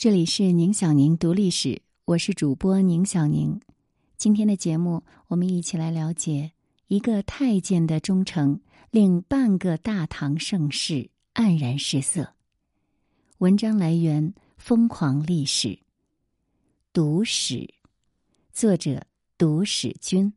[0.00, 3.60] 这里是宁小宁读历史，我是主播宁小宁。
[4.16, 6.52] 今天的节目，我们一起来了解
[6.86, 12.32] 一个太监的忠诚，令半个大唐盛世黯然失色。
[13.40, 15.80] 文章来源：疯狂历史。
[16.94, 17.74] 读史，
[18.54, 19.06] 作者：
[19.36, 20.32] 读史君。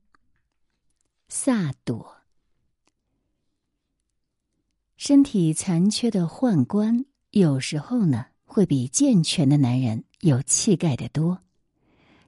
[1.30, 2.18] 萨朵，
[4.98, 8.33] 身体残缺的宦官，有时候呢。
[8.54, 11.40] 会比健全的男人有气概的多。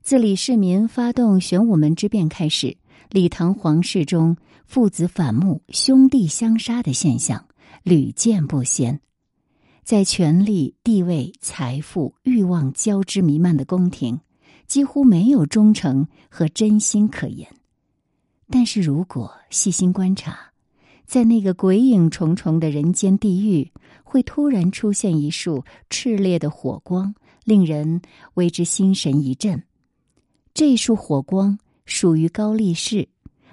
[0.01, 2.77] 自李世民发动玄武门之变开始，
[3.11, 4.35] 李唐皇室中
[4.65, 7.45] 父子反目、兄弟相杀的现象
[7.83, 8.99] 屡见不鲜。
[9.83, 14.19] 在权力、地位、财富、欲望交织弥漫的宫廷，
[14.65, 17.47] 几乎没有忠诚和真心可言。
[18.49, 20.51] 但是如果细心观察，
[21.05, 23.71] 在那个鬼影重重的人间地狱，
[24.15, 28.01] 会突然出现一束炽烈的火光，令人
[28.35, 29.61] 为之心神一震。
[30.53, 33.09] 这束火光属于高力士，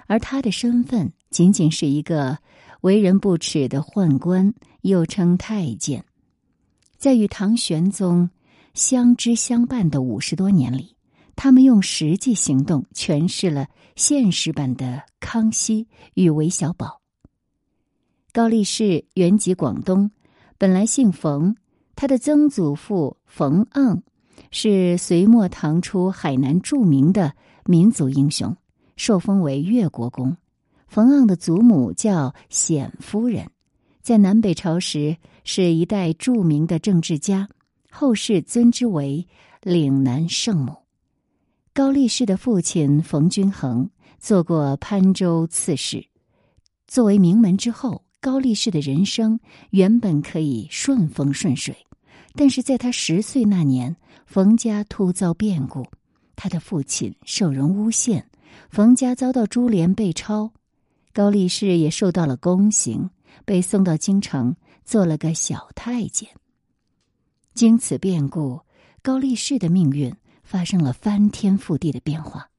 [0.07, 2.37] 而他的身份仅仅是一个
[2.79, 6.05] 为人不齿的宦官，又称太监。
[6.95, 8.29] 在与唐玄宗
[8.73, 10.95] 相知相伴的五十多年里，
[11.35, 13.67] 他们用实际行动诠释了
[13.97, 17.01] 现实版的康熙与韦小宝。
[18.31, 20.09] 高力士原籍广东，
[20.63, 21.57] 本来姓冯。
[21.93, 23.99] 他的曾祖父冯盎
[24.49, 27.33] 是隋末唐初海南著名的
[27.65, 28.55] 民族英雄，
[28.95, 30.37] 受封为越国公。
[30.87, 33.45] 冯盎的祖母叫冼夫人，
[34.01, 37.49] 在南北朝时是一代著名的政治家，
[37.91, 39.27] 后世尊之为
[39.63, 40.77] 岭南圣母。
[41.73, 46.07] 高力士的父亲冯君衡做过潘州刺史，
[46.87, 48.01] 作为名门之后。
[48.23, 49.37] 高力士的人生
[49.71, 51.75] 原本可以顺风顺水，
[52.35, 55.85] 但是在他十岁那年，冯家突遭变故，
[56.33, 58.25] 他的父亲受人诬陷，
[58.69, 60.53] 冯家遭到株连被抄，
[61.11, 63.09] 高力士也受到了宫刑，
[63.43, 64.55] 被送到京城
[64.85, 66.29] 做了个小太监。
[67.53, 68.61] 经此变故，
[69.01, 70.15] 高力士的命运
[70.45, 72.52] 发生了翻天覆地的变化。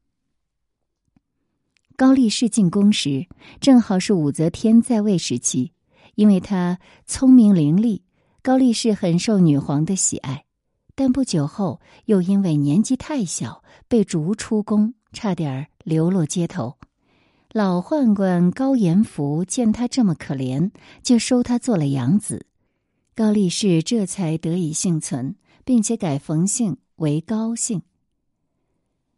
[1.97, 3.27] 高力士进宫时，
[3.61, 5.71] 正好是武则天在位时期。
[6.17, 8.01] 因为她聪明伶俐，
[8.43, 10.45] 高力士很受女皇的喜爱。
[10.97, 16.77] 但不久后，又因为年纪太小，被逐出宫，差点流落街头。
[17.53, 20.73] 老宦官高延福见他这么可怜，
[21.03, 22.47] 就收他做了养子。
[23.15, 27.83] 高力士这才得以幸存，并且改冯姓为高姓。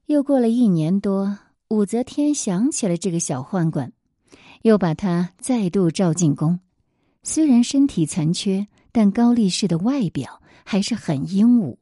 [0.06, 1.38] 又过了一年多。
[1.68, 3.92] 武则天想起了这个小宦官，
[4.62, 6.60] 又把他再度召进宫。
[7.24, 11.78] 虽然身体残缺，但高力士的外表还是很英武。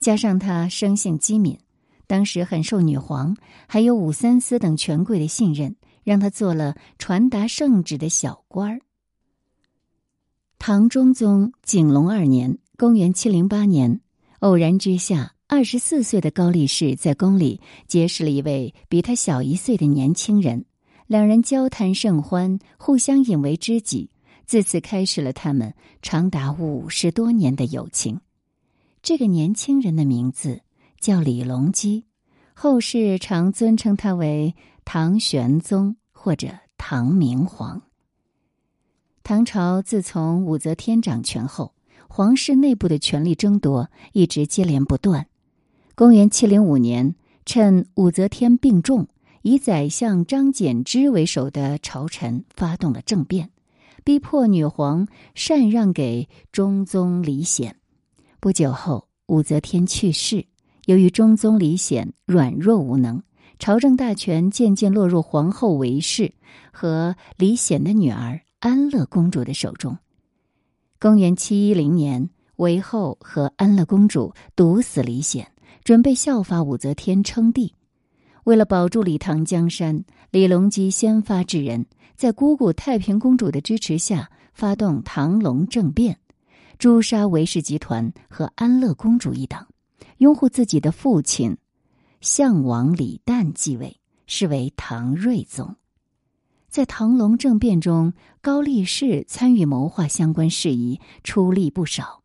[0.00, 1.58] 加上他生性机敏，
[2.06, 3.36] 当时很受女皇
[3.66, 8.80] 还有武三思等权贵的信任，让他做了传达圣旨的小官儿。
[10.58, 14.00] 唐中宗景龙二年（公元708年），
[14.40, 15.35] 偶然之下。
[15.48, 20.64] 二十四岁的高力士在宫里结识了一位比他小一岁的年轻人，
[21.06, 24.10] 两人交谈甚欢，互相引为知己，
[24.44, 28.20] 自此开始了他们长达五十多年的友情。
[29.02, 30.62] 这个年轻人的名字
[30.98, 32.04] 叫李隆基，
[32.52, 34.52] 后世常尊称他为
[34.84, 37.80] 唐玄宗或者唐明皇。
[39.22, 41.72] 唐朝自从武则天掌权后，
[42.08, 45.24] 皇室内部的权力争夺一直接连不断。
[45.98, 47.14] 公元七零五年，
[47.46, 49.08] 趁武则天病重，
[49.40, 53.48] 以宰相张柬之为首的朝臣发动了政变，
[54.04, 57.76] 逼迫女皇禅让给中宗李显。
[58.40, 60.44] 不久后，武则天去世。
[60.84, 63.22] 由于中宗李显软弱无能，
[63.58, 66.34] 朝政大权渐渐落入皇后韦氏
[66.72, 69.96] 和李显的女儿安乐公主的手中。
[71.00, 75.50] 公元七一零年，韦后和安乐公主毒死李显。
[75.86, 77.72] 准备效法武则天称帝，
[78.42, 81.86] 为了保住李唐江山，李隆基先发制人，
[82.16, 86.18] 在姑姑太平公主的支持下，发动唐隆政变，
[86.76, 89.64] 诛杀韦氏集团和安乐公主一党，
[90.18, 91.56] 拥护自己的父亲
[92.20, 93.96] 项王李旦继位，
[94.26, 95.76] 是为唐睿宗。
[96.68, 102.24] 在唐隆政变中，高力士参与谋划相关事宜，出力不少。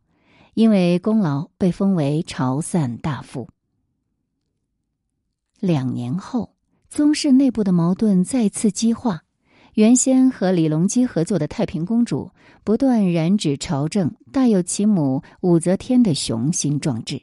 [0.54, 3.48] 因为功劳被封为潮汕大夫。
[5.60, 6.54] 两年后，
[6.88, 9.22] 宗室内部的矛盾再次激化。
[9.74, 12.30] 原先和李隆基合作的太平公主，
[12.62, 17.22] 不断染指朝政，大有其母武则天的雄心壮志。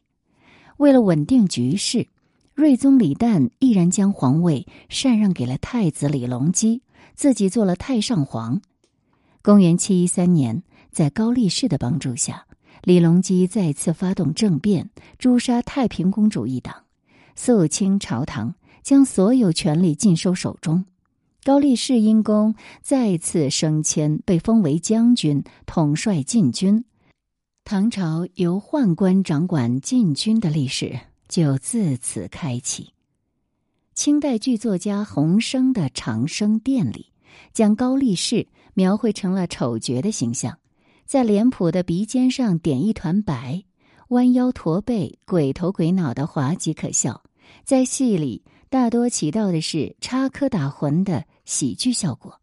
[0.77, 2.07] 为了稳定局势，
[2.55, 6.81] 睿宗李旦毅然将皇位禅让给了太子李隆基，
[7.13, 8.59] 自己做了太上皇。
[9.43, 12.47] 公元七一三年，在高力士的帮助下，
[12.83, 16.83] 李隆基再次发动政变，诛杀太平公主一党，
[17.35, 20.85] 肃清朝堂，将所有权力尽收手中。
[21.43, 26.83] 高力士因功再次升迁，被封为将军，统帅禁军。
[27.63, 32.93] 唐朝由宦官掌管禁军的历史就自此开启。
[33.93, 37.07] 清代剧作家洪升的《长生殿》里，
[37.53, 40.58] 将高力士描绘成了丑角的形象，
[41.09, 43.63] 在脸谱的鼻尖上点一团白，
[44.09, 47.23] 弯腰驼背、鬼头鬼脑的滑稽可笑。
[47.65, 52.39] 在戏里，大多起到的是插科打诨的喜剧效果。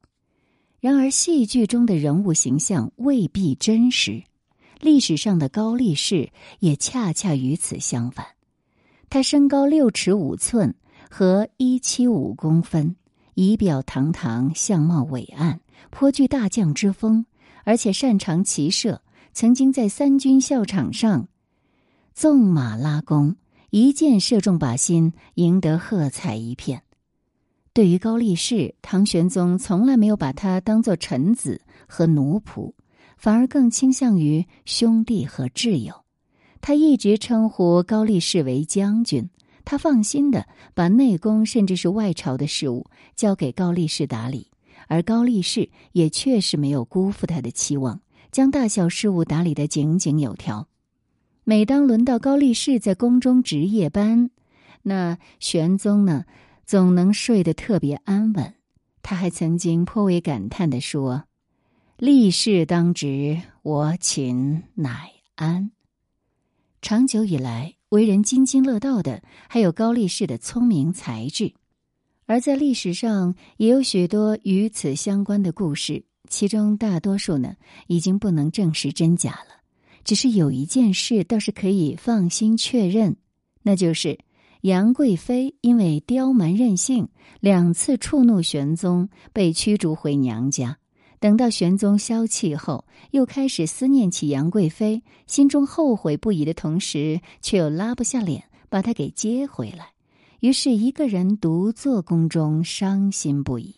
[0.81, 4.25] 然而，戏剧中的人物形象未必真实。
[4.81, 6.29] 历史上的高力士
[6.59, 8.27] 也恰恰与此相反，
[9.09, 10.75] 他身高六尺五寸
[11.09, 12.97] 和一七五公分，
[13.35, 15.61] 仪表堂堂，相貌伟岸，
[15.91, 17.25] 颇具大将之风，
[17.67, 19.03] 而且擅长骑射，
[19.33, 21.27] 曾经在三军校场上
[22.15, 23.35] 纵马拉弓，
[23.71, 26.85] 一箭射中靶心，赢得喝彩一片。
[27.73, 32.73] 对于高力士，唐玄宗从来没有把他当做臣子和奴仆。
[33.19, 36.05] 反而更倾向于兄弟和挚友，
[36.61, 39.29] 他一直称呼高力士为将军。
[39.65, 42.87] 他放心的把内宫甚至是外朝的事务
[43.17, 44.51] 交给高力士打理，
[44.87, 48.01] 而高力士也确实没有辜负他的期望，
[48.31, 50.69] 将大小事务打理得井井有条。
[51.45, 54.31] 每当轮到高力士在宫中值夜班，
[54.83, 56.25] 那玄宗呢，
[56.65, 58.55] 总能睡得特别安稳。
[59.03, 61.25] 他还曾经颇为感叹的说。
[61.97, 65.71] 力士当值，我寝乃安。
[66.83, 71.55] 长久以来，为人津津乐道的还有高力士的聪明才智，
[72.27, 77.55] 而在历史上也有许多与此相关的故事，其中大多数呢
[77.87, 79.63] 已经不能证实真假了。
[80.05, 83.17] 只是有一件事倒是可以放心确认，
[83.63, 84.19] 那就是
[84.63, 87.09] 杨贵妃因为刁蛮任性，
[87.41, 90.79] 两次触怒玄宗，被驱逐回娘家。
[91.19, 99.89] 等到玄宗消气后，又开始思念起杨贵妃，心中后悔不已的同时，却又拉不下脸把她给接回来，
[100.41, 103.77] 于是一个人独坐宫中，伤心不已。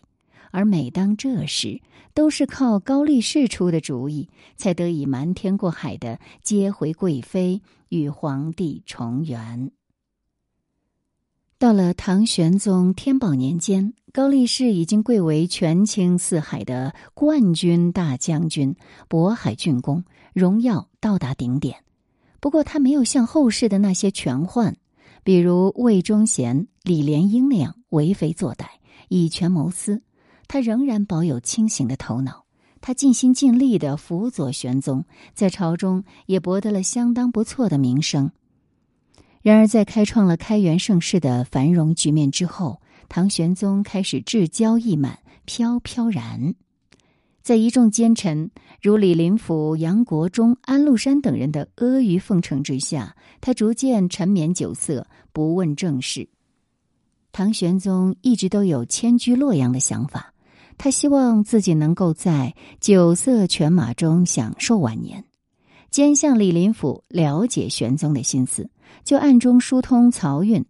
[0.51, 1.79] 而每当这时，
[2.13, 9.71] 都是靠高力士出的主意，才得以瞒天过海的接回贵妃，与皇帝重圆。
[11.59, 18.75] 到了唐玄宗天宝年间，高力士已经贵为权倾四海的冠军大将军、
[19.07, 20.03] 渤海郡公，
[20.33, 21.83] 荣耀到达顶点。
[22.39, 24.73] 不过，他没有像后世的那些权宦，
[25.29, 28.65] 比如魏忠贤、李莲英那样为非作歹、
[29.09, 30.01] 以权谋私。
[30.47, 32.45] 他仍然保有清醒的头脑，
[32.81, 35.05] 他尽心尽力的辅佐玄宗，
[35.35, 38.31] 在朝中也博得了相当不错的名声。
[39.43, 46.55] 然而，在开创了开元盛世的繁荣局面之后，唐玄宗开始志骄意满、飘飘然。
[47.49, 56.29] 在一众奸臣如李林甫、杨国忠、安禄山等人的阿谀奉承之下，他逐渐沉湎酒色，不问政事。
[57.31, 60.31] 唐玄宗一直都有迁居洛阳的想法，
[60.77, 65.25] 他希望自己能够在酒色犬马中享受晚年。
[65.89, 68.69] 奸相李林甫了解玄宗的心思。
[69.03, 70.63] 就暗中疏通漕运，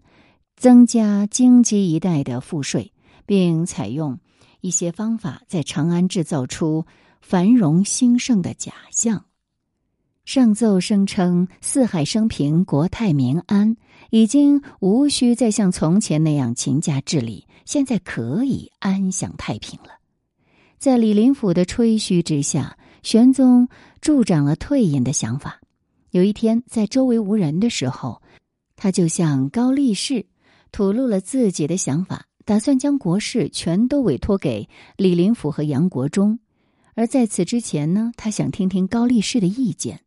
[0.55, 2.93] 增加京畿一带的赋税，
[3.25, 4.17] 并采用
[4.61, 6.85] 一些方法，在长安制造出
[7.21, 9.25] 繁荣兴盛的假象。
[10.25, 13.75] 上奏声称四海升平，国泰民安，
[14.11, 19.89] 已经无需再像从前那样勤加治理，现在可以安享太平了。
[20.77, 23.67] 在李林甫的吹嘘之下，玄宗
[24.01, 25.59] 助长了退隐的想法。
[26.11, 28.21] 有一天，在周围无人的时候，
[28.75, 30.27] 他就向高力士
[30.71, 36.39] 吐露了自己的想法，打算将国事全都委托给李林甫和杨国忠。
[36.95, 39.99] 而在此之前呢，他想听听高力士的意见。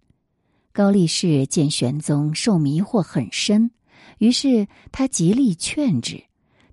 [0.73, 3.71] 高力士见玄宗受迷惑很深，
[4.19, 6.25] 于是他极力劝止。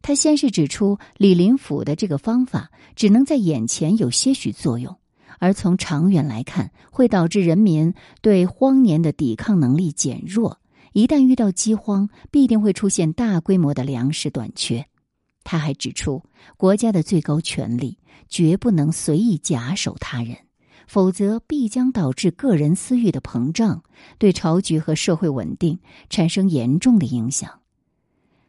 [0.01, 4.97] 他先是指出李林甫的这个方法只能在眼前有些许作用。
[5.37, 10.59] 而从长远来看，会导致人民对荒年的抵抗能力减弱。
[10.93, 14.87] 一旦遇到饥荒，必定会出现大规模的粮食短缺。
[15.51, 16.21] 他还指出，
[16.57, 20.37] 国家的最高权力绝不能随意假手他人，
[20.85, 23.81] 否则必将导致个人私欲的膨胀，
[24.19, 27.61] 对朝局和社会稳定产生严重的影响。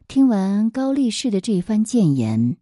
[0.08, 2.58] 听完高力士的这番谏言，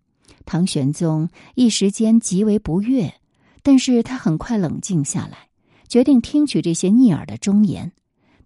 [0.46, 3.14] 唐玄宗一时间极为不悦，
[3.64, 5.48] 但是他很快冷静下来，
[5.88, 7.90] 决定听取这些逆耳的忠言。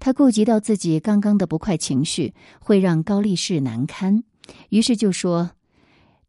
[0.01, 4.25] 他顾及到自己刚刚的不快情绪会让高力士难堪，
[4.71, 5.51] 于是就说：“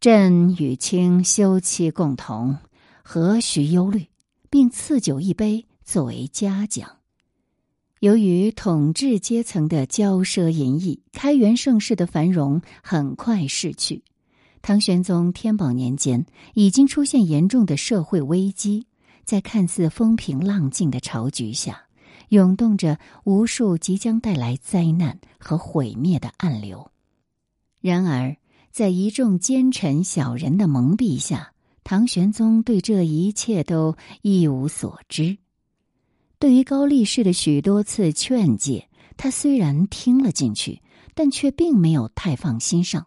[0.03, 2.57] 朕与卿休戚共同，
[3.03, 4.07] 何须忧虑？”
[4.51, 6.97] 并赐酒一杯作为嘉奖。
[8.01, 14.03] 由于统治阶层的骄奢淫逸，开元盛世的繁荣很快逝去。
[14.61, 18.87] 唐玄宗天宝年间，已经出现严重的社会危机，
[19.23, 21.83] 在看似风平浪静的朝局下，
[22.27, 26.91] 涌动着无数即将带来灾难和毁灭的暗流。
[27.79, 28.35] 然而，
[28.73, 31.53] 在一众奸臣小人的蒙蔽下，
[31.83, 35.37] 唐玄宗对这一切都一无所知。
[36.39, 40.81] 对于高力士的许多次劝诫，他虽然听了进去，
[41.13, 43.05] 但却并没有太放心上。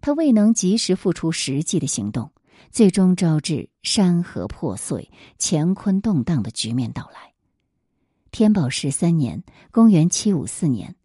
[0.00, 2.32] 他未能及时付出实际的行动，
[2.72, 5.08] 最终招致山河破碎、
[5.38, 7.32] 乾坤动荡的局面到来。
[8.32, 10.96] 天宝十三年（公元754年），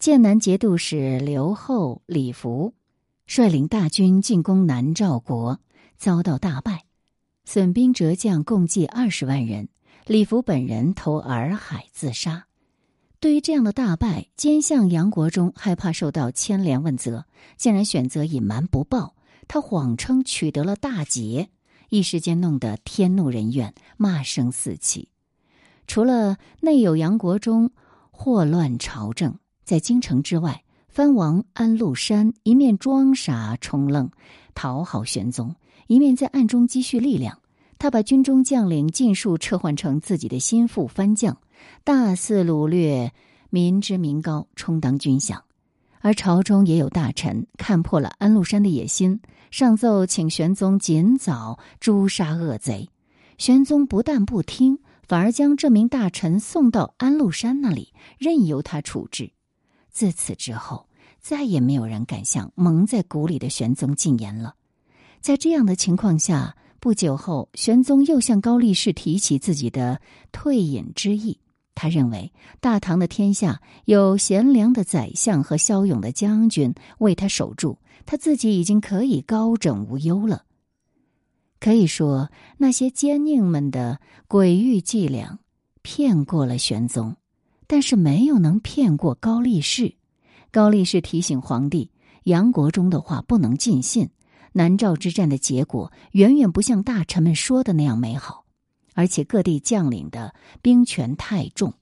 [0.00, 2.74] 剑南节度使刘后李福
[3.26, 5.60] 率领大军进攻南诏国。
[5.96, 6.84] 遭到大败，
[7.44, 9.68] 损兵折将，共计二十万人。
[10.06, 12.46] 李福本人投洱海自杀。
[13.20, 17.24] 对于这样的大败，奸相杨国忠害怕受到牵连问责，
[17.56, 19.14] 竟然选择隐瞒不报。
[19.48, 21.48] 他谎称取得了大捷，
[21.88, 25.08] 一时间弄得天怒人怨，骂声四起。
[25.86, 27.70] 除了内有杨国忠
[28.10, 30.63] 祸乱朝政，在京城之外，
[30.94, 34.08] 藩王安禄山一面装傻充愣，
[34.54, 35.52] 讨好玄宗。
[35.88, 37.40] 一面在暗中积蓄力量，
[37.80, 41.36] 他把军中将领尽数撤换成自己的心腹藩将，
[41.82, 43.12] 大肆掳掠
[43.50, 45.40] 民脂民膏，充当军饷。
[45.98, 49.18] 而朝中也有大臣看破了安禄山的野心，
[49.50, 52.88] 上奏请玄宗尽早诛杀恶贼。
[53.36, 59.32] 玄宗不但不听，反而将这名大臣送到安禄山那里，任由他处置。
[59.94, 60.86] 自此之后，
[61.20, 64.56] 再也没有人敢向蒙在鼓里的玄宗进言了。
[65.20, 70.00] 在这样的情况下，不久后，玄宗又向高力士提起自己的
[70.32, 71.38] 退隐之意。
[71.76, 80.44] 他认为，大唐的天下有贤良的宰相和骁勇的将军为他守住，他自己已经可以高枕无忧了。
[81.58, 85.38] 可以说，那些奸佞们的诡欲伎俩
[85.82, 87.16] 骗过了玄宗，
[87.66, 89.94] 但是没有能骗过高力士。
[90.50, 91.90] 高力士提醒皇帝，
[92.24, 94.10] 杨国忠的话不能尽信。
[94.52, 98.44] 南诏之战的结果远远不像大臣们说的那样美好，
[98.94, 101.74] 而且各地将领的兵权太重，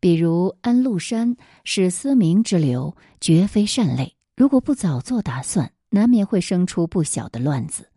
[0.00, 4.14] 比如安禄山、史思明之流，绝非善类。
[4.34, 7.90] 如果不早做打算，难免会生出不小的乱子。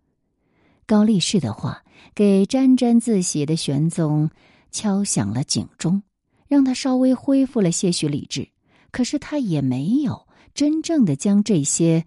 [0.85, 4.29] 高力士的话给沾沾自喜的玄宗
[4.71, 6.03] 敲响了警钟，
[6.51, 8.49] 让他稍微恢复了些许理智。
[8.91, 12.05] 可是他也没有真正的将这些。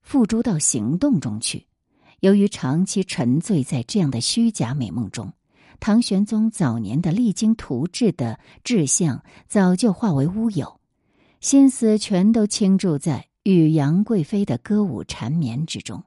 [0.00, 1.66] 付诸到行动中去。
[2.20, 5.30] 由于长期沉醉在这样的虚假美梦中，
[5.80, 10.80] 唐玄宗早年的励精图治的志向早就化为乌有，
[11.40, 16.02] 心思全都倾注在与杨贵妃的歌舞缠绵之中。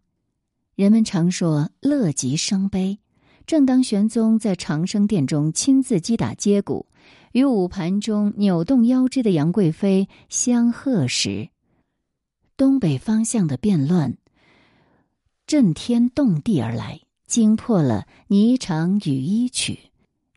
[0.76, 2.98] 人们常说“乐极生悲”。
[3.46, 6.88] 正当玄宗在长生殿中亲自击打接鼓，
[7.32, 11.50] 与舞盘中扭动腰肢的杨贵妃相和时，
[12.58, 14.18] 东北方向的变乱，
[15.48, 19.80] 震天动地而来，惊破了霓裳羽衣曲，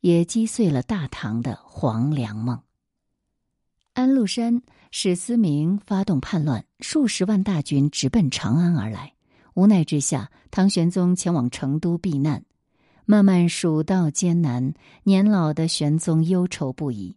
[0.01, 2.61] 也击碎了大唐的黄粱梦。
[3.93, 9.13] 安禄山、史思明发动叛乱，数十万大军直奔长安而来。
[9.55, 12.45] 无奈之下，唐玄宗前往成都避难。
[13.07, 17.17] 漫漫蜀道艰难，年老的玄宗忧愁不已。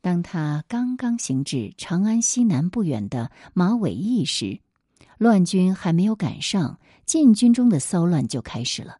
[0.00, 4.58] 当他刚刚行至长安西南不远的马尾驿时，
[5.18, 8.96] 乱军还没有赶上，禁军中的骚乱就开始了。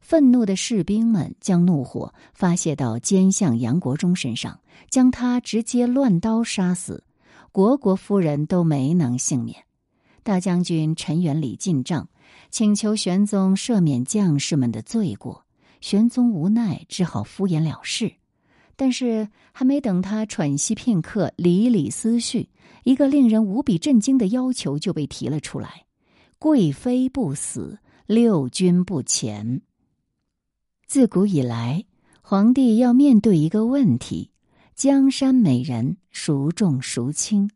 [0.00, 7.02] 愤怒的士兵们将怒火发泄到奸相杨国忠身上，将他直接乱刀杀死，
[7.50, 9.64] 国国夫人都没能幸免。
[10.22, 12.08] 大将军陈元礼进帐，
[12.50, 15.44] 请求玄宗赦免将士们的罪过，
[15.80, 18.14] 玄宗无奈，只好敷衍了事。
[18.76, 22.50] 但是还没等他喘息片刻，理理思绪，
[22.84, 25.86] 一个令人无比震惊的要求就被提了出来：
[26.38, 29.62] 贵妃不死，六军不前。
[30.86, 31.84] 自古以来，
[32.20, 34.30] 皇帝要面对一个问题：
[34.74, 37.50] 江山美人孰重孰轻？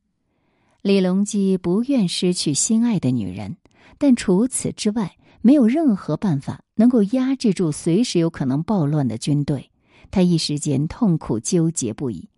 [0.81, 3.59] 李隆基不愿失去心爱的女人，
[3.99, 9.70] 但除此之外，没有任何办法能够压制住随时有可能暴乱的军队。
[10.11, 12.28] 他一时间痛苦纠结不已。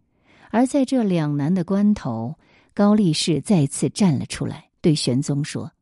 [0.50, 2.36] 而在这两难的关头，
[2.74, 5.72] 高力士再次站了出来，对玄宗说：“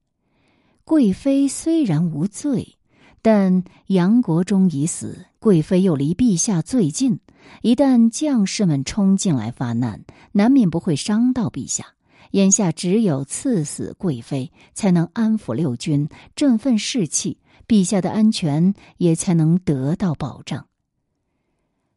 [0.85, 2.77] 贵妃虽然无罪。”
[3.23, 7.21] 但杨国忠已死，贵妃又离陛下最近，
[7.61, 11.85] 一旦将士们冲进来发难，难免不会伤到陛下。
[12.31, 20.67] 眼下只有赐死贵妃，才能安抚六军，振奋士气，陛下的安全也才能得到保障。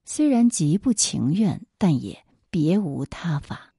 [0.05, 3.73] 虽然极不情愿，但也别无他法。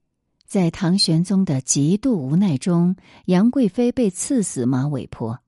[0.46, 2.94] 在唐玄宗的极度无奈中，
[3.26, 5.40] 杨贵妃被赐死马尾坡。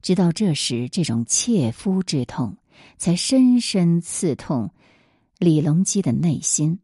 [0.00, 2.56] 直到这时，这种切肤之痛
[2.96, 4.70] 才深深刺痛
[5.38, 6.80] 李隆基的内心。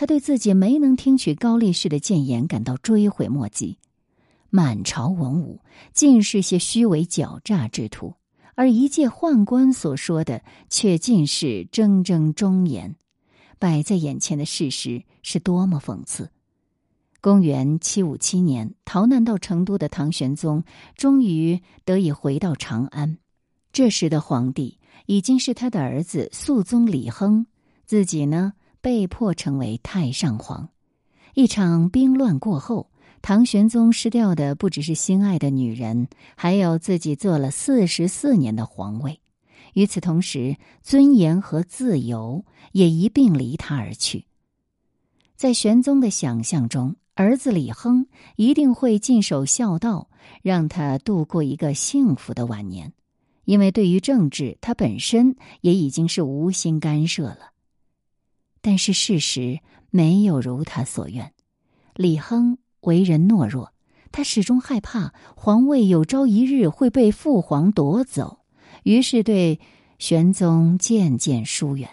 [0.00, 3.78] 他对自己没能听取高力士的谏言感到追悔莫及。
[4.48, 5.60] 满朝文武
[5.92, 8.14] 尽是些虚伪狡诈之徒，
[8.54, 12.94] 而一介宦官所说的却尽是铮铮忠言。
[13.58, 16.30] 摆在眼前的事实是多么讽刺！
[17.20, 20.62] 公元七五七年，逃难到成都的唐玄宗
[20.94, 23.18] 终于得以回到长安。
[23.72, 27.46] 这时的皇帝已经是他的儿子肃宗李亨，
[27.84, 30.68] 自己呢被迫成为太上皇。
[31.34, 32.90] 一场兵乱过后，
[33.22, 39.20] 唐玄宗失掉的不只是心爱的女人，还有自己做了四十四年的皇位。
[39.74, 44.24] 与此同时，尊严和自由也一并离他而去。
[45.36, 46.96] 在玄宗的想象中。
[47.14, 48.06] 儿子李亨
[48.36, 50.08] 一定会尽守孝道，
[50.40, 52.92] 让他度过一个幸福的晚年。
[53.44, 57.50] 因为对于政治，他本身也已经是无心干涉了。
[58.60, 59.60] 但是事实
[59.90, 61.32] 没有如他所愿。
[61.94, 63.72] 李亨为人懦弱，
[64.12, 68.38] 他始终害怕皇位有朝一日会被父皇夺走，
[68.84, 69.60] 于是对
[69.98, 71.90] 玄宗渐渐疏远。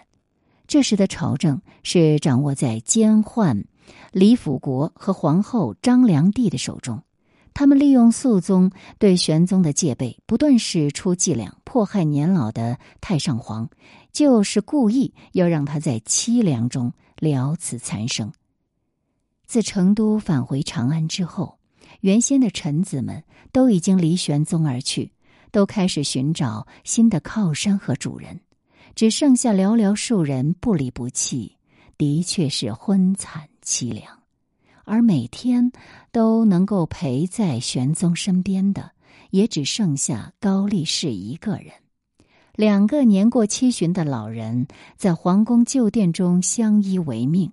[0.66, 3.64] 这时的朝政是掌握在奸宦。
[4.10, 7.02] 李辅国和皇后张良娣的手中，
[7.54, 13.68] 他们利用肃宗对玄宗的戒备，不断使出伎俩，迫害年老的太上皇，
[14.16, 18.32] 就是故意要让他在凄凉中了此残生。
[19.46, 21.58] 自成都返回长安之后，
[22.00, 25.12] 原先的臣子们都已经离玄宗而去，
[25.50, 28.40] 都开始寻找新的靠山和主人，
[28.94, 31.54] 只剩下寥寥数人不离不弃。
[31.98, 34.22] 的确是昏惨凄凉，
[34.86, 35.70] 而每天
[36.10, 38.92] 都能够陪在玄宗身边的，
[39.28, 41.70] 也只剩下高力士一个人。
[42.56, 44.66] 两个年过七旬的老人
[44.96, 47.52] 在皇宫旧殿中相依为命，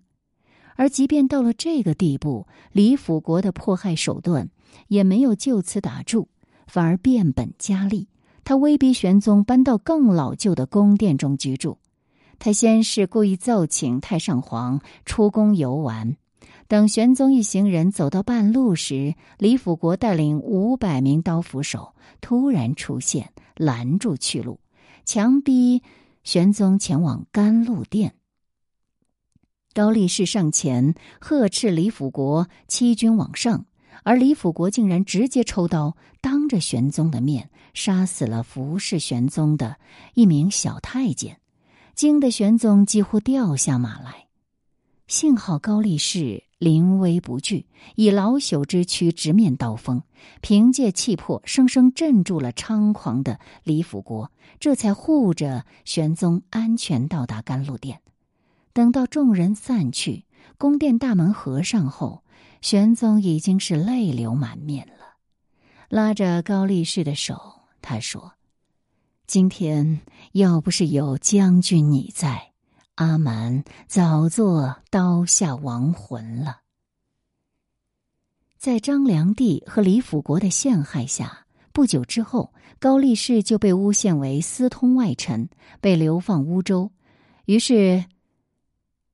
[0.77, 4.49] 而即便到了这个地步，李辅国的迫害手段
[4.87, 6.29] 也没有就此打住，
[6.67, 8.07] 反而变本加厉。
[8.45, 11.77] 他威逼玄宗搬到更老旧的宫殿中居住。
[12.39, 16.15] 他先是故意奏请太上皇出宫游玩，
[16.69, 24.59] 等玄宗一行人走到半路时，李辅国带领五百名刀斧手突然出现，拦住去路，
[25.05, 25.83] 强逼
[26.23, 28.15] 玄宗前往甘露殿。
[29.73, 33.65] 高力士上前呵斥李辅国欺君罔上，
[34.03, 39.77] 而李辅国竟然直接抽刀，当着玄宗的面杀死了服侍玄宗的
[40.13, 41.39] 一名小太监。
[41.95, 44.27] 惊得玄宗几乎掉下马来，
[45.07, 50.01] 幸好高力士临危不惧，以老朽之躯直面刀锋，
[50.39, 57.99] 凭借气魄生生镇住了猖狂的李辅国，这才护着玄宗安全到达甘露殿。
[58.71, 60.23] 等到众人散去，
[60.57, 62.23] 宫殿大门合上后，
[62.61, 65.17] 玄宗已经是泪流满面了，
[65.89, 68.31] 拉着高力士的手，他说。
[69.27, 69.99] 今天
[70.31, 72.52] 要不是有将军你在，
[72.95, 76.61] 阿蛮早做刀下亡魂了。
[78.57, 85.49] 在张良娣和李辅国的陷害下，不久之后，高力士就被诬陷为私通外臣，
[85.81, 86.91] 被流放乌州。
[87.45, 88.05] 于是，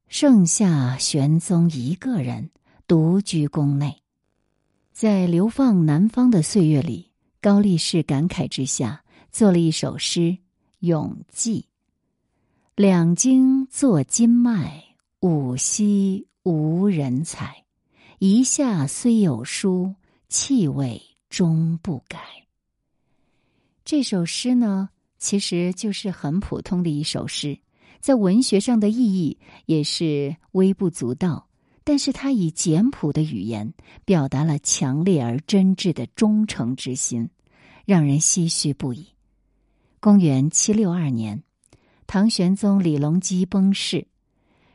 [0.08, 2.52] 剩下玄宗一个人
[2.86, 4.04] 独居宫内。
[4.92, 7.12] 在流放南方的岁月里，
[7.42, 9.04] 高力士感慨之下。
[9.32, 10.20] 做了一首诗
[10.80, 11.62] 《咏寄》：
[12.82, 14.82] 两京作金麦，
[15.20, 17.66] 五溪无人采。
[18.20, 19.96] 一下虽有书，
[20.30, 22.22] 气味终不改。
[23.84, 24.88] 这首诗呢，
[25.18, 27.60] 其实就是很普通的一首诗，
[28.00, 31.50] 在文学上的意义也是微不足道。
[31.84, 33.74] 但是他以简朴的语言
[34.06, 37.30] 表达了强烈而真挚的忠诚之心，
[37.86, 39.06] 让人唏嘘不已。
[40.00, 41.44] 公元七六二年，
[42.12, 44.08] 唐玄宗李隆基崩逝，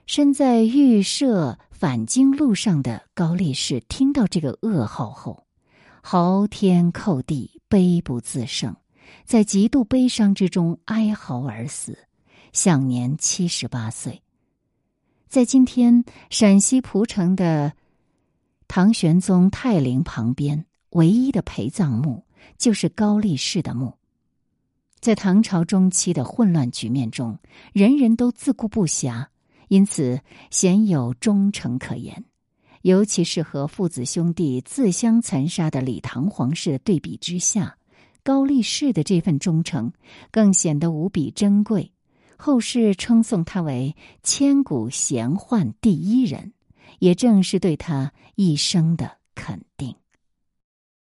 [0.06, 5.44] 身在预设返京路上的高力士听到这个噩耗后，
[6.00, 8.76] 嚎天叩地，悲不自胜，
[9.24, 11.98] 在极度悲伤之中哀嚎而死，
[12.52, 14.22] 享年七十八岁。
[15.26, 17.72] 在今天陕西蒲城的
[18.68, 22.24] 唐玄宗泰陵旁边，唯一的陪葬墓
[22.56, 23.92] 就是高力士的墓。
[25.04, 27.38] 在唐朝中期的混乱局面中，
[27.74, 29.26] 人人都自顾不暇，
[29.68, 30.18] 因此
[30.50, 32.24] 鲜有忠诚可言。
[32.80, 37.76] 尤其是和父子兄弟自相残杀的李唐皇室的对比之下，
[38.22, 39.92] 高力士的这份忠诚
[40.30, 41.92] 更显得无比珍贵。
[42.38, 46.54] 后世称颂他为千古贤宦第一人，
[46.98, 49.94] 也正是对他一生的肯定